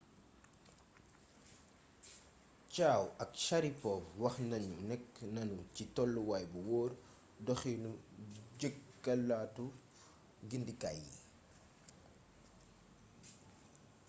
chiao 2.73 3.05
ak 3.23 3.31
sharipov 3.45 4.01
wax 4.21 4.35
nanu 4.51 4.71
nekk 4.89 5.09
nanu 5.35 5.55
ci 5.75 5.83
tolluwaay 5.95 6.45
bu 6.51 6.59
wóor 6.69 6.91
doxinu 7.45 7.91
jekkalaatu 8.59 9.65
gindikaay 10.49 10.97
yi 11.07 11.17